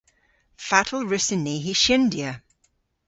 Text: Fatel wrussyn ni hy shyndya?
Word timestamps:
Fatel 0.67 1.01
wrussyn 1.07 1.41
ni 1.45 1.55
hy 1.63 1.73
shyndya? 1.83 2.31